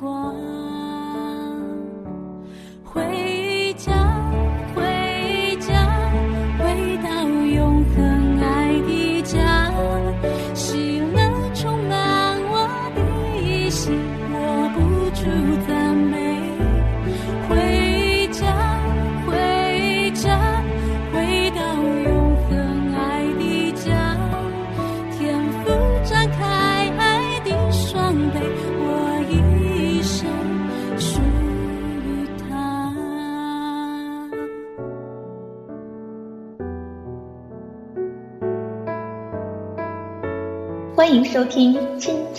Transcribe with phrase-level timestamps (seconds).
[0.00, 0.59] 光。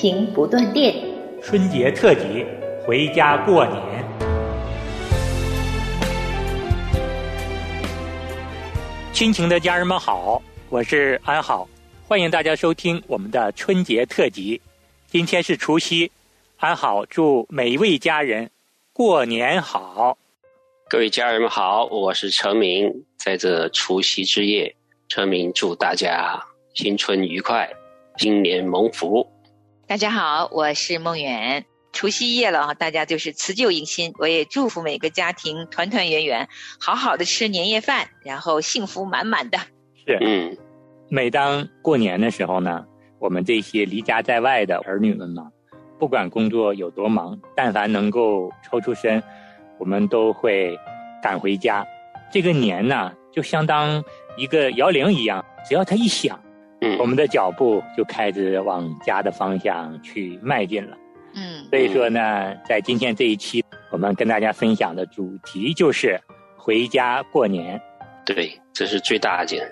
[0.02, 0.92] 情不断电》。
[1.44, 2.44] 春节特辑，
[2.84, 4.04] 回家过年。
[9.14, 11.70] 亲情的家人们好，我是安好，
[12.08, 14.60] 欢迎大家收听我们的春节特辑。
[15.06, 16.12] 今天是除夕，
[16.58, 18.50] 安好祝每一位家人
[18.94, 20.18] 过年好。
[20.90, 24.76] 各位家人们好，我是陈明，在这除夕之夜，
[25.10, 26.44] 陈明祝大家
[26.74, 27.70] 新春愉快，
[28.18, 29.32] 新年蒙福。
[29.92, 31.66] 大家好，我是梦远。
[31.92, 34.14] 除夕夜了啊，大家就是辞旧迎新。
[34.20, 36.48] 我也祝福每个家庭团团圆圆，
[36.80, 39.58] 好好的吃年夜饭，然后幸福满满的。
[40.08, 40.58] 是，嗯，
[41.10, 42.86] 每当过年的时候呢，
[43.20, 45.50] 我们这些离家在外的儿女们嘛，
[46.00, 49.22] 不管工作有多忙，但凡能够抽出身，
[49.78, 50.80] 我们都会
[51.22, 51.86] 赶回家。
[52.32, 54.02] 这个年呢，就相当
[54.38, 56.42] 一个摇铃一样，只要它一响，
[56.82, 60.98] 嗯我们的脚步就开始往家的方向去迈进了。
[61.34, 66.20] 嗯，所以说呢，在今天这一期，我们跟大家分享的主题就是
[66.58, 67.80] 回家过年。
[68.26, 69.66] 对，这是最大件。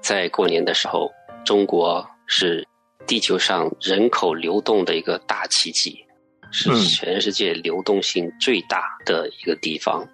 [0.00, 1.10] 在过年的时候，
[1.44, 2.66] 中国是
[3.06, 6.04] 地球上人口流动的一个大奇迹，
[6.50, 10.06] 是嗯全世界流动性最大的一个地方，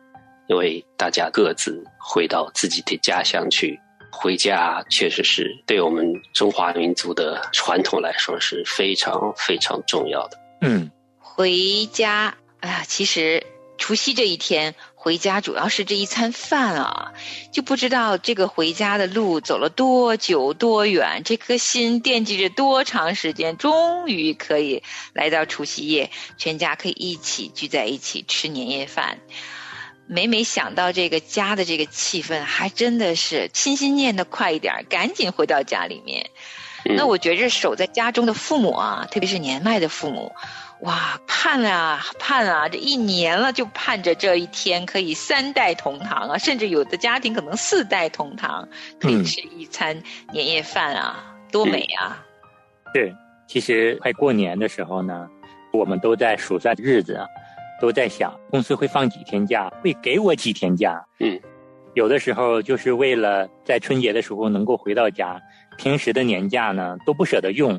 [0.49, 3.79] 因为大家各自回到自己的家乡去。
[4.15, 10.39] 回家确实是对我们中华民族的传统来说是非常非常重要的。
[10.61, 13.43] 嗯，回家，哎呀，其实
[13.79, 17.15] 除夕这一天回家，主要是这一餐饭啊，
[17.51, 24.83] 就不知道这个回家的路走了多久多远，这颗心惦记着多长时间，终于可以
[25.15, 29.19] 来到除夕夜，全家可以一起聚在一起吃年夜饭。
[30.13, 36.29] 每每想到这个家的这个气氛，还真的是心心念的快一点，赶紧回到家里面。
[36.85, 40.31] 嗯那我觉着守在家中的父母啊，特别是年迈的父母，
[40.81, 48.69] 哇，盼啊盼啊，这一年了就盼着这一天可以三代同堂啊，甚至有的家庭可能四代同堂，
[49.01, 50.03] 可以嗯吃一餐
[50.33, 52.23] 年夜饭啊，多美啊！
[52.95, 53.15] 是。
[53.47, 55.29] 其实快过年的时候呢，
[55.73, 57.27] 我们都在数算日子啊，
[57.83, 61.05] 都在想公司会放几天假，会给我几天假。
[61.19, 61.41] 嗯，
[61.95, 65.43] 有的时候就是为了在春节的时候能够回到家，
[65.77, 67.77] 平时的年假呢都不舍得用，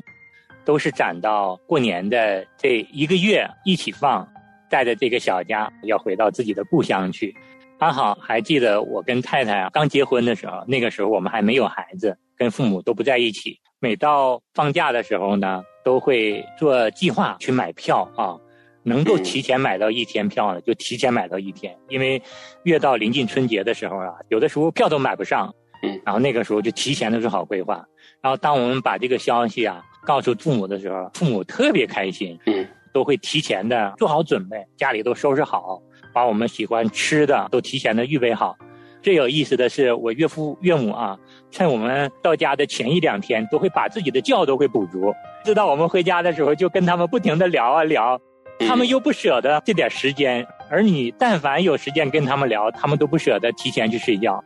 [0.65, 4.27] 都是攒到过年的这一个月一起放，
[4.69, 7.33] 带着这个小家要回到自己的故乡去。
[7.79, 13.57] 安好还记得我跟太太啊刚结婚的时候，那个时候我们还没有孩子，跟父母都不在一起。
[13.79, 18.35] 每到放假的时候呢，都会做计划去买票啊，
[18.83, 22.21] 能够提前买到一天票呢就提前买到一天，因为
[22.63, 27.83] 越到临近春节的时候啊，有的时候票都买不上，嗯，然后那个时候就提前的做好规划。
[28.21, 35.81] 然后当我们把这个消息啊告诉父母的时候，父母特别开心，嗯，都会提前的做好准备，家里都收拾好，
[36.13, 38.55] 把我们喜欢吃的都提前的预备好。
[39.01, 41.19] 最有意思的是，我岳父岳母啊，
[41.51, 45.13] 趁我们到家的前一两天，都会把自己的觉都会补足。
[45.43, 48.17] 知道我们回家的时候，就跟他们不停的聊啊聊，
[48.59, 54.43] 他们又不舍得这点时间，而你但凡有时间跟他们聊，他们都不舍得提前去睡觉，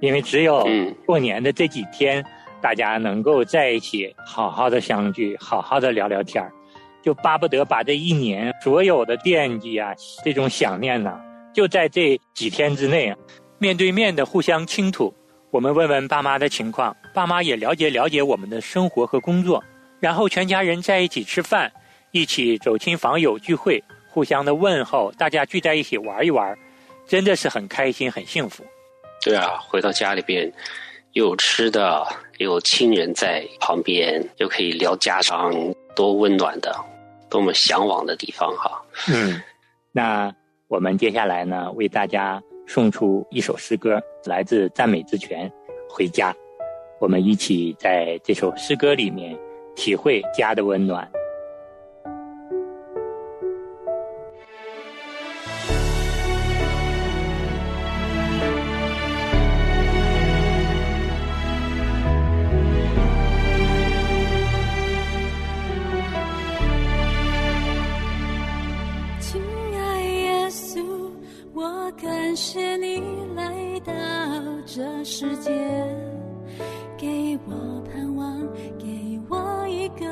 [0.00, 2.24] 因为只有嗯过年的这几天，
[2.60, 6.52] 大家能够在一起好好的相聚，好好的聊聊天儿
[7.02, 9.92] 就巴不得把这一年所有的惦记啊，
[10.24, 11.20] 这种想念呐、
[11.52, 13.16] 就在这几天之内啊，
[13.58, 15.14] 面对面的互相倾吐。
[15.50, 19.62] 我们问问爸妈的情况，爸妈也了解了解我们的生活和工作，
[20.00, 21.70] 然后全家人在一起吃饭，
[22.14, 26.56] 一起走亲访友聚会，互相的问候，大家聚在一起玩一玩，
[27.08, 28.62] 真的是很开心，很幸福。
[29.20, 30.48] 对啊，回到家里边，
[31.14, 32.06] 又有吃的，
[32.38, 35.52] 又有亲人在旁边，又可以聊家常，
[35.96, 36.72] 多温暖的，
[37.28, 38.80] 多么向往的地方哈。
[39.12, 39.42] 嗯，
[39.90, 40.32] 那
[40.68, 45.50] 我们接下来呢，为大家送出一首诗歌，来自赞美之泉，
[45.92, 46.32] 《回家》。
[47.00, 49.36] 我们一起在这首诗歌里面
[49.74, 51.10] 体会家的温暖。
[75.16, 75.52] 世界，
[76.96, 78.36] 给我盼望，
[78.76, 80.04] 给我一个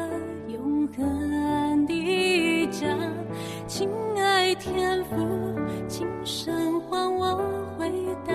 [0.46, 2.86] 永恒的家。
[3.66, 5.16] 亲爱天父，
[5.88, 7.42] 请神还我
[7.76, 7.90] 回
[8.24, 8.32] 答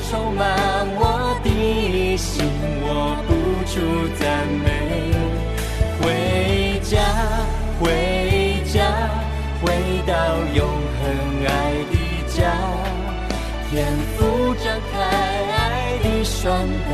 [0.00, 0.44] 充满
[0.96, 2.44] 我的心，
[2.82, 3.30] 我不
[3.70, 3.74] 住
[4.18, 4.66] 赞美。
[6.00, 6.04] 回
[6.82, 6.98] 家，
[7.80, 7.84] 回
[8.64, 8.74] 家，
[9.62, 9.62] 回
[10.06, 10.12] 到
[10.54, 10.66] 永
[11.00, 11.02] 恒
[11.46, 11.48] 爱
[11.90, 11.94] 的
[12.28, 12.38] 家，
[13.70, 13.72] 天
[14.16, 16.92] 赋张开爱的双臂，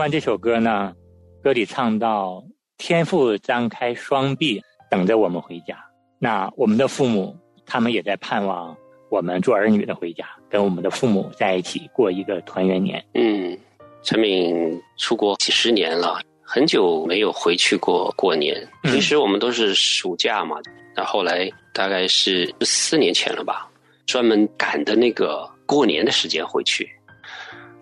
[0.00, 0.94] 完这首歌呢，
[1.42, 2.42] 歌里唱到
[2.78, 4.58] “天父张开双臂，
[4.90, 5.76] 等着我们回家”。
[6.18, 8.74] 那我们的父母，他们也在盼望
[9.10, 13.04] 我们做儿女的回家，跟我们的父母在一起过一个团圆年。
[13.12, 13.54] 嗯，
[14.02, 18.66] 陈敏出国几十年了，很久没有回去过过年。
[18.84, 20.56] 平时我们都是暑假嘛，
[20.96, 23.70] 那后来大概是四年前了吧，
[24.06, 26.88] 专门赶的那个过年的时间回去，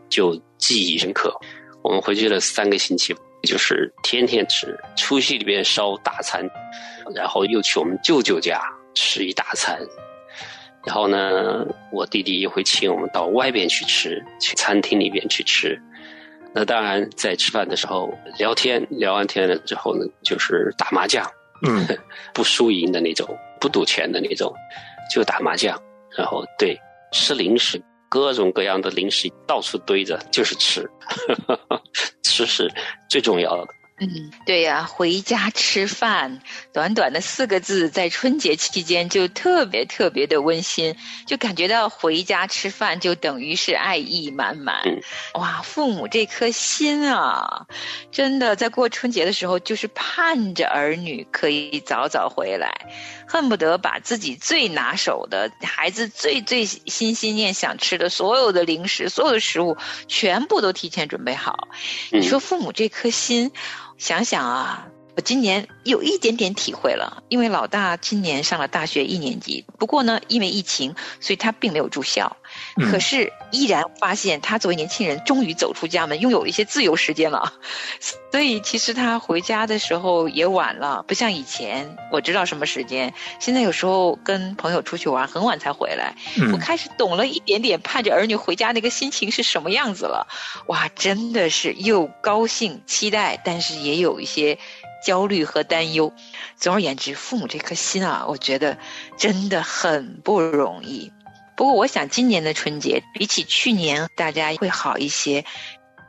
[0.08, 1.32] 就记忆深刻。
[1.88, 6.46] 我们回去了三个星期，就是天天吃，除夕里边烧大餐，
[7.14, 8.60] 然后又去我们舅舅家
[8.94, 9.80] 吃一大餐，
[10.84, 15.80] 然后呢，我弟弟又会请我们到外边去吃，去餐厅里边去吃。
[16.54, 21.24] 那当然，在吃饭的时候聊天，聊完天了之后呢，就是打麻将，
[21.66, 21.86] 嗯，
[22.34, 23.26] 不输赢的那种，
[23.58, 24.52] 不赌钱的那种，
[25.10, 25.80] 就打麻将，
[26.14, 26.78] 然后对
[27.12, 27.80] 吃零食，
[28.10, 30.88] 各种各样的零食到处堆着，就是吃，
[32.38, 32.72] 这是
[33.08, 33.74] 最重要的。
[34.00, 36.40] 嗯，对呀，回家吃饭，
[36.72, 40.94] 短短的四个字，在春节期间就特别特别的温馨，
[41.26, 44.80] 就感觉到回家吃饭就等于是爱意满满。
[45.34, 47.66] 哇，父母这颗心啊，
[48.12, 52.72] 真的在过春节的时候，就是盼着儿女可以早早回来，
[53.26, 59.76] 恨不得把自己最拿手的孩子最最心心念想吃的所有的零食、所有的食物，
[60.06, 61.66] 全部都提前准备好。
[62.12, 63.50] 你说父母这颗心。
[63.98, 64.86] 想想啊，
[65.16, 72.36] 我今年有一点点体会了，因为老大今年上了大学一年级，不过呢，因为疫情，所以他并没有住校，
[72.90, 77.52] 可是依然发现他作为年轻人，终于走出家门，拥有一些自由时间了。
[78.30, 86.14] 所以其实他回家的时候也晚了，不像以前我知道什么时间，现在有时候跟朋友出去玩很晚才回来，
[86.52, 90.28] 我开始懂了一点点盼着儿女回家那个心情是什么样子了。
[90.66, 94.58] 哇，真的是又高兴期待，但是也有一些
[95.04, 96.12] 焦虑和担忧。
[96.56, 98.76] 总而言之，父母这颗心啊，我觉得
[99.16, 101.10] 真的很不容易。
[101.58, 105.44] 不过我想今年的春节比起去年，大家会好一些。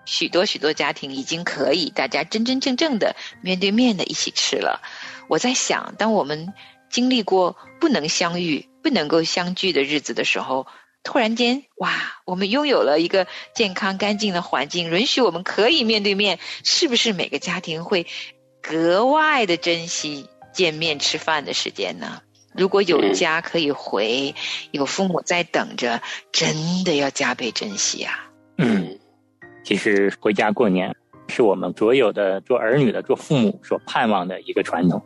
[0.05, 4.79] 许多许多家庭已经可以大家真真正正的面对面的一起吃了。
[5.27, 6.53] 我在想，当我们
[6.91, 10.67] 经历过不能相遇、不能够相聚的日子的时候，
[11.01, 13.25] 突然间，哇，我们拥有了一个
[13.55, 18.05] 健康干净的环境，允许我们可以面对面，是不是每个家庭会
[18.61, 22.21] 格外的珍惜见面吃饭的时间呢？
[22.53, 24.33] 如果有家可以回，
[24.71, 26.01] 有父母在等着，
[26.31, 28.29] 真的要加倍珍惜啊！
[28.57, 28.97] 嗯。
[29.63, 30.95] 其实回家过年
[31.27, 34.99] 是我们所有的做儿女的、做父母所盼望的一个传统。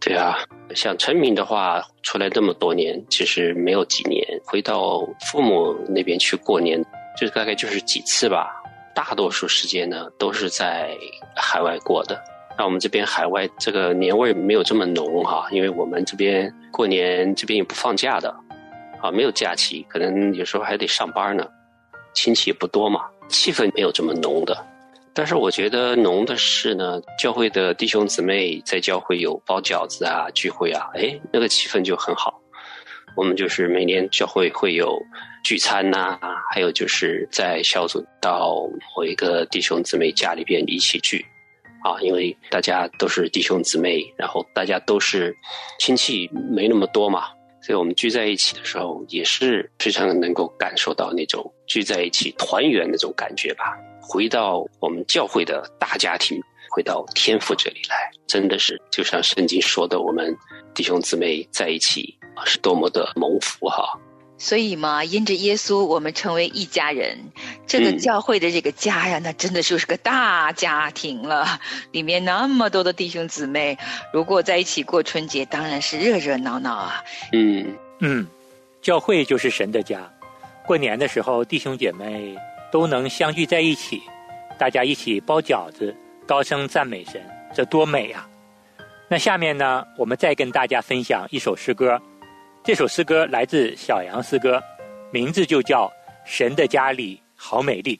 [0.00, 0.38] 对啊，
[0.74, 6.82] 像陈明的话，出来这么多年，其实没有几年回到父母那边去过年，
[7.20, 8.50] 就大概就是几次吧。
[8.94, 10.96] 大多数时间呢，都是在
[11.36, 12.18] 海外过的。
[12.58, 18.28] 那我们这边海外这个年味没有这么浓哈，因为我们这边过年这边也不放假的，
[19.00, 21.46] 啊，没有假期，可能有时候还得上班呢，
[22.14, 23.00] 亲戚也不多嘛。
[23.28, 24.54] 气氛没有这么浓的，
[25.14, 32.38] 但是我觉得浓的是呢，教会的弟兄姊妹在教会有包饺子啊、聚会啊，哎，那个气氛就很好。
[33.16, 35.00] 我们就是每年教会会有
[35.42, 36.18] 聚餐呐，
[36.52, 41.24] 还有就是在小组到某一个弟兄姊妹家里边一起聚，
[41.82, 45.36] 啊，因为大家都是弟兄姊妹，然后大家都是
[45.78, 47.28] 亲戚没那么多嘛。
[47.64, 53.76] 所以我们聚在一起的时候，也是非常能够感受到那种聚在一起团圆那种感觉吧。
[54.00, 60.36] 回到我们教会的大家庭，回到天父这里来，真的是就像圣经说的，我们
[60.74, 63.96] 弟兄姊妹在一起是多么的蒙福哈。
[64.42, 67.16] 所以嘛，因着耶稣，我们成为一家人。
[67.64, 71.60] 这个教会的这个家呀，那真的就是个大家庭了，
[71.92, 73.78] 里面那么多的弟兄姊妹，
[74.12, 77.04] 如果在一起过春节，当然是热热闹闹啊。
[77.32, 78.26] 嗯嗯，
[78.82, 80.12] 教会就是神的家，
[80.66, 82.36] 过年的时候，弟兄姐妹
[82.72, 84.02] 都能相聚在一起，
[84.58, 85.94] 大家一起包饺子，
[86.26, 88.26] 高声赞美神，这多美呀！
[89.08, 92.02] 那下面呢，我们再跟大家分享一首诗歌。
[92.64, 94.62] 这首诗歌来自小杨诗歌，
[95.10, 95.88] 名字就叫
[96.24, 97.96] 《神的家里好美丽》。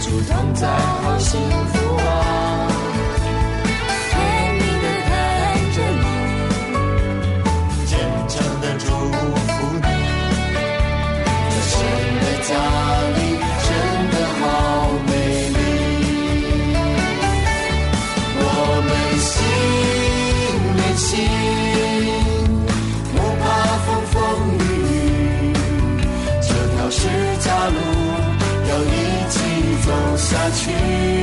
[0.00, 0.68] 祝同在
[1.02, 1.40] 好幸
[1.72, 1.87] 福。
[30.28, 31.17] 下去。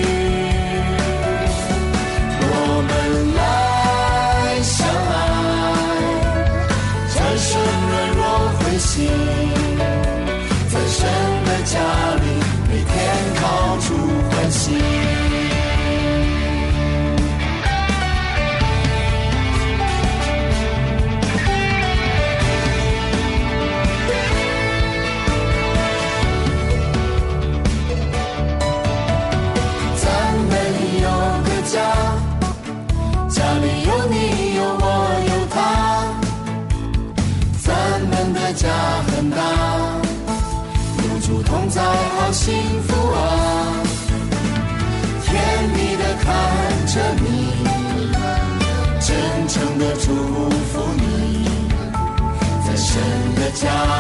[53.66, 53.95] 的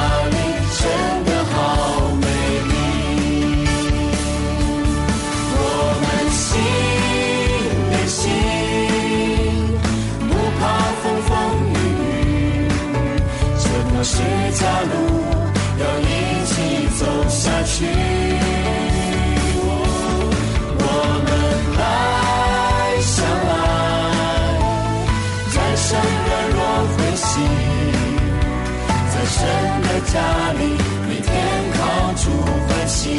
[30.02, 30.62] 家里，
[31.08, 31.32] 每天
[31.74, 31.78] 靠
[32.16, 32.30] 主
[32.68, 33.18] 欢喜。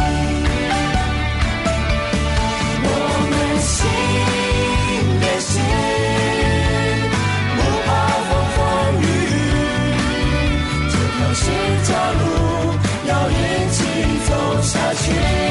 [2.83, 2.89] 我
[3.31, 3.75] 们心
[5.21, 5.53] 连心，
[7.57, 7.89] 不怕
[8.27, 8.59] 风风
[9.03, 9.35] 雨雨，
[10.91, 11.43] 这条十
[11.83, 11.89] 字
[12.21, 12.23] 路
[13.09, 13.33] 要一
[13.73, 13.77] 起
[14.29, 14.31] 走
[14.63, 15.46] 下去。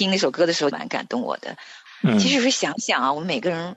[0.00, 1.56] 听那首歌的时候，蛮感动我的。
[2.02, 3.76] 嗯，其实有时候想想啊，我们每个人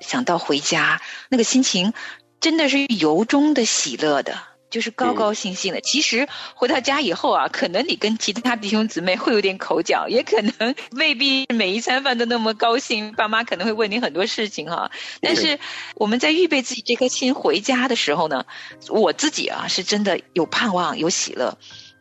[0.00, 1.92] 想到回家，那个心情
[2.40, 4.38] 真的是由衷的喜乐的，
[4.70, 5.80] 就是高高兴兴的。
[5.80, 15.58] 其实回到家以后啊，可能你跟其他弟兄姊妹会有点口角，也可能未必每一餐饭都那么高兴，爸妈可能会问你很多事情哈、但是
[15.96, 18.46] 我们在预备自己这颗心回家的时候呢，
[18.88, 21.58] 我自己啊是真的有盼望，有喜乐。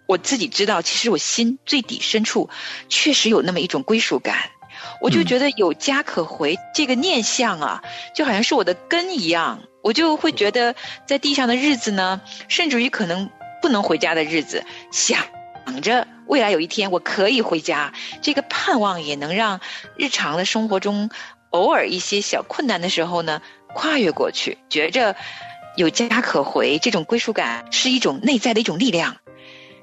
[0.07, 2.49] 我自己知道，其实我心最底深处
[2.89, 4.51] 确实有那么一种归属感。
[5.01, 7.83] 我就觉得有家可回这个念想啊，
[8.15, 13.29] 就好像是我的根一样，我就会觉得在地上的日子呢，甚至于可能
[13.61, 15.25] 不能回家的日子，想
[15.81, 19.61] 着未来有一天我可以回家，这个盼望也能让
[19.95, 21.09] 日常的生活中
[21.51, 23.41] 偶尔一些小困难的时候呢，
[23.73, 25.15] 跨越过去，觉着
[25.77, 29.17] 有家可回，这种归属感是一种内在的一种力量，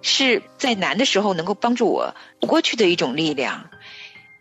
[0.03, 3.71] 是在难的时候能够帮助我过去的一种力量。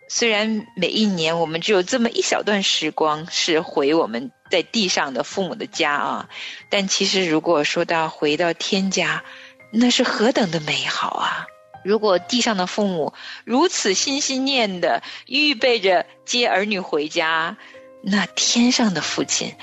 [0.07, 6.29] 虽然每一年我们只有这么一小段时光是回我们在地上的父母的家啊，
[6.71, 9.23] 但其实如果说到回到天家，
[9.71, 11.45] 那是何等的美好啊！
[11.85, 13.13] 如果地上的父母
[13.45, 17.57] 如此心心念的预备着接儿女回家，
[18.01, 19.55] 那天上的父亲，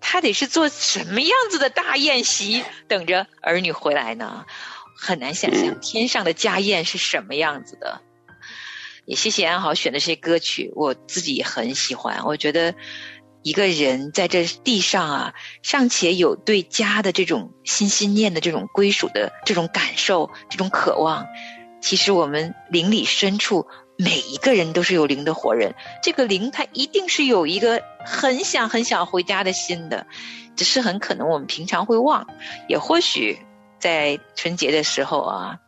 [0.00, 4.46] 他得是做什么样子的大宴席，等着儿女回来呢？
[5.04, 8.00] 很难想象天上的家宴是什么样子的。
[9.04, 12.24] 也谢谢安好选的这些歌曲，我自己也很喜欢。
[12.24, 12.76] 我觉得
[13.42, 21.26] 一个人在这地上啊，尚且有对家的这种心心念的这种归属的这种感受、这种渴望，
[21.80, 23.66] 其实我们灵里深处
[23.98, 25.74] 每一个人都是有灵的活人。
[26.00, 30.06] 这个灵他一定是有一个很想很想回家的心的，
[30.54, 32.28] 只是很可能我们平常会忘，
[32.68, 33.40] 也或许
[33.82, 35.58] 在春节的时候啊。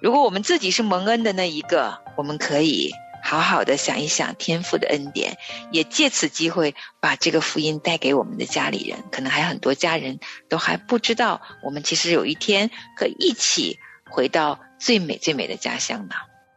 [0.00, 2.90] 如果我们自己是蒙恩的那一个，我们可以
[3.22, 5.36] 好好的想一想天父的恩典，
[5.70, 8.98] 也借此机会把这个福音带给我们的家里人。
[9.12, 10.18] 可能还很多家人
[10.48, 13.76] 都还不知道，我们其实有一天可以一起
[14.10, 16.14] 回到最美最美的家乡呢。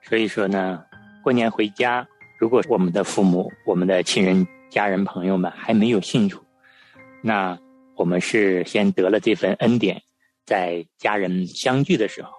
[0.07, 0.81] 所以说呢，
[1.21, 2.07] 过年回家，
[2.39, 6.41] 如果我们的父母、我们的亲人、家人、朋友们还没有信主，
[7.21, 7.59] 那
[7.97, 10.01] 我们是先得了这份恩典，
[10.45, 12.31] 在家人相聚的时候。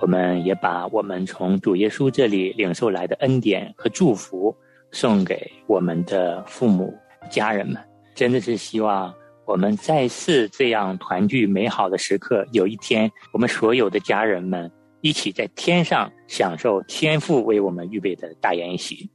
[0.00, 4.56] 我们也把我们从主耶稣这里领受来的恩典和祝福
[4.92, 6.96] 送给我们的父母、
[7.28, 7.76] 家人们。
[8.14, 9.12] 真的是希望
[9.44, 12.46] 我们再次这样团聚美好的时刻。
[12.52, 19.10] 有一天，我们所有的家人们一起在天上享受天父为我们预备的大筵席，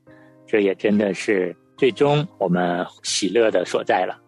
[0.46, 4.20] 这也真的是最终我们喜乐的所在了。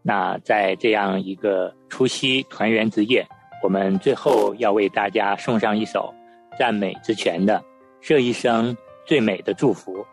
[0.00, 3.26] 那在这样一个除夕团圆之夜。
[3.64, 6.12] 我们最后要为大家送上一首
[6.58, 7.64] 赞美之泉的
[7.98, 10.04] 这一生最美的祝福。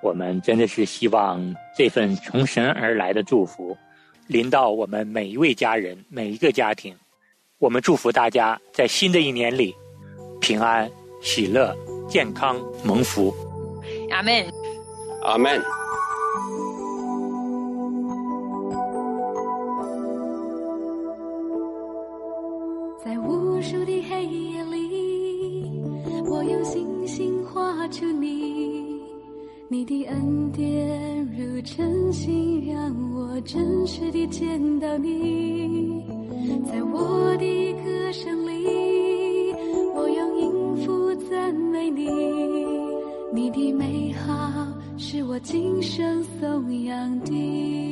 [0.00, 3.76] 我们真的是希望这份从神而来的祝福
[4.28, 6.94] 临到我们每一位家人、每一个家庭。
[7.58, 9.74] 我们祝福大家在新的一年里
[10.40, 10.88] 平安、
[11.20, 11.76] 喜乐、
[12.08, 13.34] 健康、蒙福。
[14.12, 14.46] 阿门，
[15.24, 15.60] 阿门。
[29.90, 36.04] 的恩典如晨星，让我真实地见到你。
[36.64, 39.52] 在我的歌声里，
[39.96, 42.08] 我用音符赞美你。
[43.34, 44.64] 你的美好
[44.96, 47.89] 是我今生颂扬的。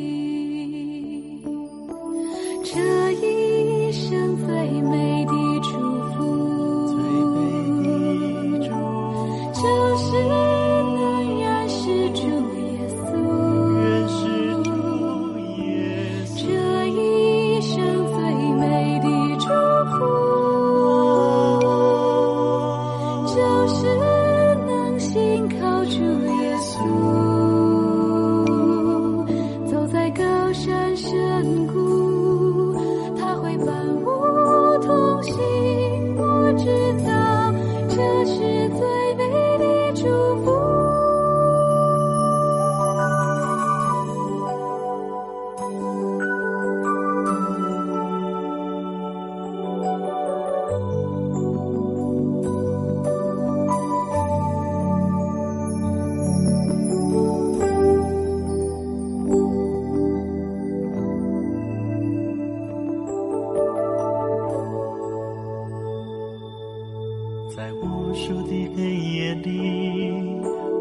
[68.19, 70.11] 在无数的黑夜里，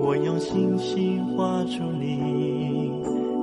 [0.02, 2.16] 我用星星画出你，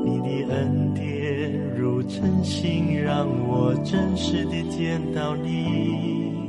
[0.05, 6.49] 你的恩典如晨星，让我真实的见到你。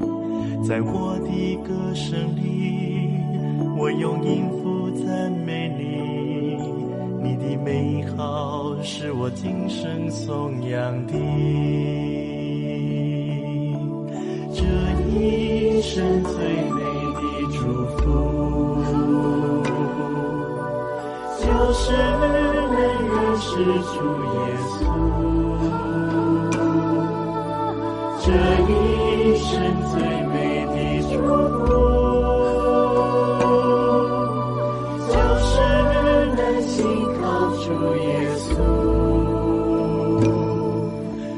[0.68, 3.12] 在我的歌声里，
[3.78, 6.58] 我用音符赞美你，
[7.22, 11.14] 你的美好是我今生颂扬的。
[14.52, 14.64] 这
[15.12, 16.34] 一生最
[16.72, 16.85] 美
[23.56, 24.36] 是主耶
[24.68, 24.76] 稣。
[28.20, 28.28] 这
[28.68, 28.70] 一
[29.38, 29.48] 生
[29.94, 29.96] 最
[30.28, 30.36] 美
[30.68, 30.76] 的
[31.10, 31.16] 祝
[31.56, 31.64] 福，
[35.08, 35.48] 就是
[36.36, 36.76] 能信
[37.16, 37.24] 靠
[37.64, 37.66] 主
[37.96, 38.04] 耶
[38.36, 38.46] 稣。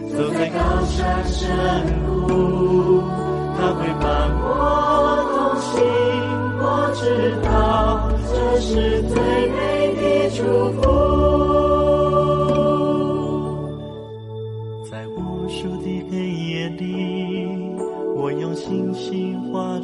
[0.10, 1.38] 走在高山深
[2.26, 2.26] 谷，
[3.60, 4.06] 他会伴
[4.42, 4.44] 我
[5.30, 5.70] 同行。
[6.60, 7.00] 我知
[7.44, 7.48] 道
[8.28, 8.70] 这是
[9.04, 9.16] 最
[9.52, 9.56] 美
[9.94, 10.02] 的
[10.36, 10.42] 祝
[10.82, 11.67] 福。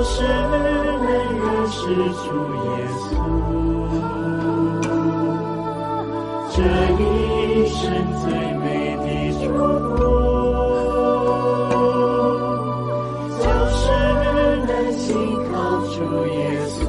[0.00, 3.04] 就是能认识主耶稣。
[6.56, 6.56] 这
[6.96, 7.04] 一
[7.68, 7.78] 生
[8.22, 8.24] 最
[8.60, 8.64] 美
[8.96, 9.06] 的
[9.42, 9.44] 祝
[9.84, 9.92] 福，
[13.36, 13.44] 就
[13.76, 13.78] 是
[14.66, 15.04] 能信
[15.52, 15.52] 靠
[15.92, 15.94] 主
[16.28, 16.34] 耶
[16.70, 16.80] 稣。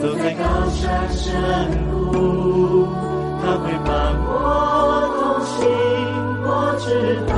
[0.00, 0.80] 走在高山
[1.12, 1.20] 深
[1.90, 2.88] 谷，
[3.42, 3.92] 他会伴
[4.24, 4.24] 我
[5.18, 5.54] 同行。
[6.48, 6.48] 我
[6.78, 6.88] 知
[7.28, 7.34] 道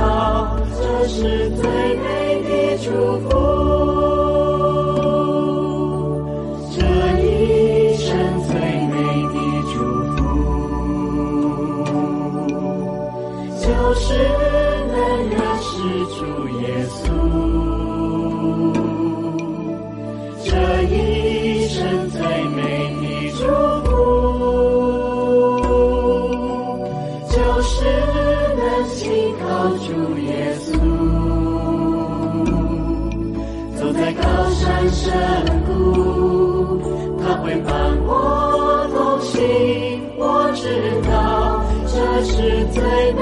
[0.79, 1.17] 这是
[1.57, 1.61] 最
[1.97, 2.07] 美
[29.77, 29.87] 主
[30.19, 30.67] 耶稣。
[33.75, 35.11] 走在高山深
[35.67, 35.69] 谷，
[37.21, 37.71] 他会伴
[38.05, 38.09] 我
[38.93, 39.37] 同行。
[40.17, 40.63] 我知
[41.07, 41.09] 道
[41.87, 41.95] 这
[42.25, 42.31] 是
[42.73, 42.81] 最
[43.13, 43.21] 美